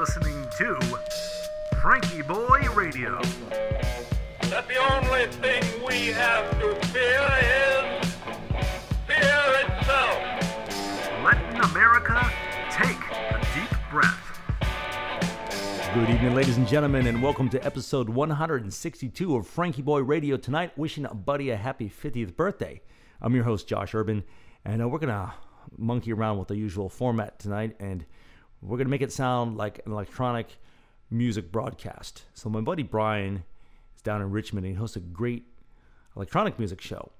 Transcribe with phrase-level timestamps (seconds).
[0.00, 0.74] listening to
[1.74, 3.20] FrankieBoi Radio.
[4.48, 8.08] that the only thing we have to fear is
[9.06, 10.16] fear itself.
[11.22, 12.32] Letting America
[12.70, 14.40] take a deep breath.
[15.92, 20.38] Good evening, ladies and gentlemen, and welcome to episode 162 of FrankieBoi Radio.
[20.38, 22.80] Tonight, wishing a buddy a happy 50th birthday.
[23.20, 24.24] I'm your host, Josh Urban,
[24.64, 25.34] and uh, we're going to
[25.76, 28.06] monkey around with the usual format tonight, and
[28.62, 30.58] we're going to make it sound like an electronic
[31.10, 32.24] music broadcast.
[32.34, 33.44] So, my buddy Brian
[33.96, 35.44] is down in Richmond, and he hosts a great
[36.16, 37.10] electronic music show.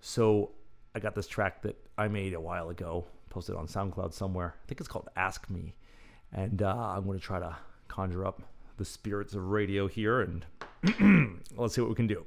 [0.00, 0.50] So,
[0.94, 4.54] I got this track that I made a while ago, posted on SoundCloud somewhere.
[4.62, 5.74] I think it's called Ask Me.
[6.32, 7.56] And uh, I'm going to try to
[7.88, 8.42] conjure up
[8.76, 10.44] the spirits of radio here and
[11.56, 12.24] let's see what we can do.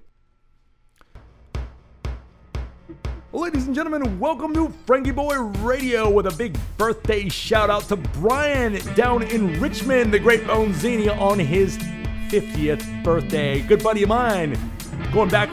[3.35, 8.75] Ladies and gentlemen, welcome to FrankieBoi Radio with a big birthday shout out to Brian
[8.95, 11.77] down in Richmond, the great Bonzini on his
[12.29, 13.59] 50th birthday.
[13.59, 14.57] Good buddy of mine.
[15.11, 15.49] Going back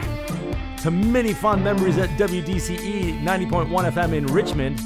[0.83, 4.79] to many fond memories at WDCE 90.1 FM in Richmond.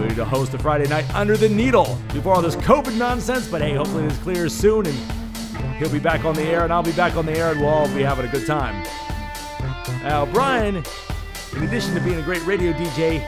[0.00, 3.62] We to host a Friday night under the needle before all this COVID nonsense, but
[3.62, 4.96] hey, hopefully this clears soon and
[5.76, 7.68] he'll be back on the air and I'll be back on the air and we'll
[7.68, 8.80] all be having a good time.
[10.04, 10.84] Now, Brian,
[11.54, 13.20] in addition to being a great radio DJ,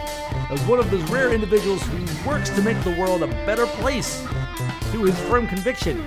[0.52, 4.26] is one of those rare individuals who works to make the world a better place
[4.90, 6.04] through his firm conviction,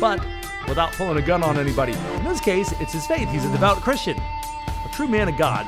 [0.00, 0.24] but
[0.68, 1.92] without pulling a gun on anybody.
[1.92, 3.28] In this case, it's his faith.
[3.30, 5.66] He's a devout Christian, a true man of God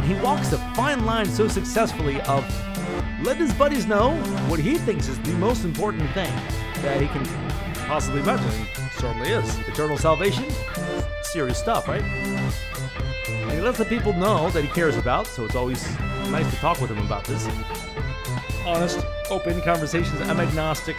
[0.00, 2.42] and he walks the fine line so successfully of
[3.22, 4.16] letting his buddies know
[4.48, 6.32] what he thinks is the most important thing
[6.80, 7.22] that he can
[7.86, 8.50] possibly imagine.
[8.50, 9.58] He certainly is.
[9.68, 10.44] Eternal salvation,
[11.32, 12.02] serious stuff, right?
[12.02, 15.82] And he lets the people know that he cares about, so it's always
[16.30, 17.48] nice to talk with him about this.
[18.66, 20.20] Honest, open conversations.
[20.22, 20.96] I'm agnostic.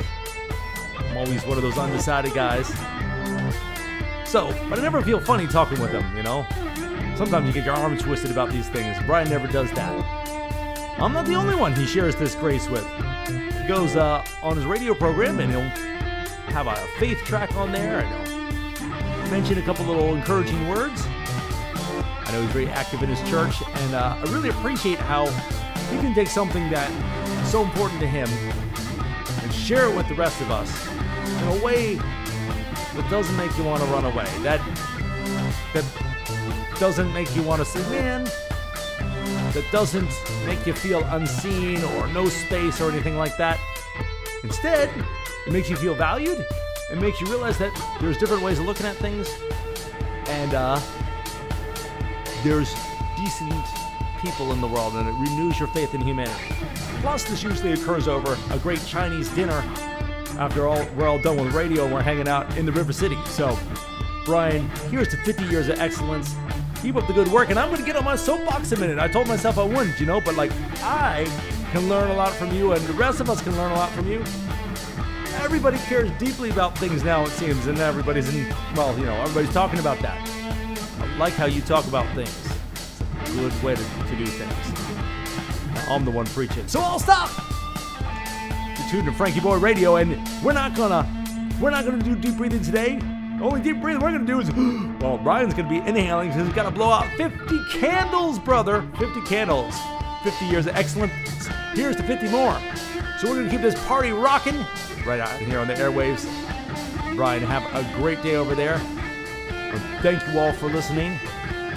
[0.98, 2.68] I'm always one of those undecided guys.
[4.26, 6.46] So, but I never feel funny talking with him, you know?
[7.16, 8.98] Sometimes you get your arm twisted about these things.
[9.06, 10.22] Brian never does that.
[11.02, 12.86] I'm not the only one he shares this grace with.
[13.28, 15.70] He goes uh, on his radio program and he'll
[16.54, 18.31] have a faith track on there and
[19.32, 21.06] mention a couple little encouraging words.
[21.06, 25.26] I know he's very active in his church and uh, I really appreciate how
[25.90, 26.92] he can take something that
[27.42, 28.28] is so important to him
[29.42, 30.86] and share it with the rest of us
[31.42, 34.28] in a way that doesn't make you want to run away.
[34.44, 34.60] That
[35.74, 35.86] that
[36.78, 38.26] doesn't make you want to say, man,
[39.54, 40.12] that doesn't
[40.46, 43.58] make you feel unseen or no space or anything like that.
[44.44, 44.90] Instead,
[45.48, 46.46] it makes you feel valued.
[46.92, 47.72] It makes you realize that
[48.02, 49.30] there's different ways of looking at things,
[50.28, 50.80] and uh,
[52.44, 52.74] there's
[53.16, 53.54] decent
[54.22, 56.54] people in the world, and it renews your faith in humanity.
[57.02, 59.64] Plus, this usually occurs over a great Chinese dinner.
[60.38, 63.18] After all, we're all done with radio and we're hanging out in the River City.
[63.26, 63.58] So,
[64.26, 66.36] Brian, here's to 50 years of excellence.
[66.82, 69.00] Keep up the good work, and I'm gonna get on my soapbox a minute.
[69.00, 71.26] I told myself I wouldn't, you know, but like I
[71.72, 73.92] can learn a lot from you, and the rest of us can learn a lot
[73.92, 74.24] from you.
[75.42, 79.52] Everybody cares deeply about things now, it seems, and everybody's in, well, you know, everybody's
[79.52, 80.16] talking about that.
[81.00, 82.30] I like how you talk about things.
[83.22, 85.88] It's a good way to, to do things.
[85.90, 87.32] I'm the one preaching, so I'll stop.
[88.78, 90.12] You're tuned to FrankieBoi Radio, and
[90.44, 91.08] we're not gonna,
[91.60, 92.98] we're not gonna do deep breathing today.
[92.98, 94.52] The only deep breathing we're gonna do is,
[95.02, 98.88] well, Brian's gonna be inhaling because he's gotta blow out 50 candles, brother.
[99.00, 99.76] 50 candles.
[100.24, 101.12] 50 years of excellence.
[101.74, 102.56] Here's to 50 more.
[103.22, 104.66] So we're gonna keep this party rocking
[105.06, 106.26] right out here on the airwaves.
[107.16, 108.80] Brian, have a great day over there.
[110.02, 111.20] Thank you all for listening.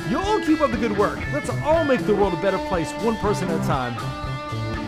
[0.09, 1.19] You all keep up the good work.
[1.35, 3.93] Let's all make the world a better place, one person at a time,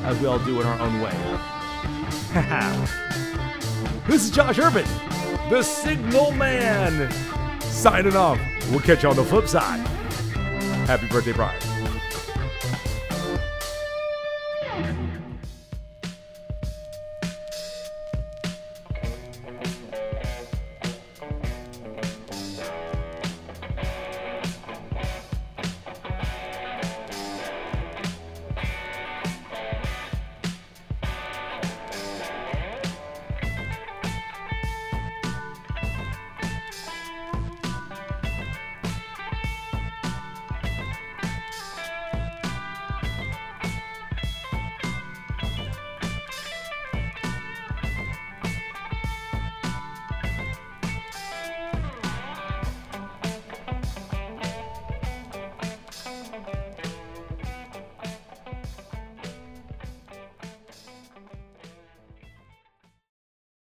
[0.06, 1.12] as we all do in our own way.
[4.06, 4.86] this is Josh Urban,
[5.50, 7.12] the Signal Man,
[7.60, 8.40] signing off.
[8.70, 9.86] We'll catch you on the flip side.
[10.86, 11.65] Happy birthday, Brian.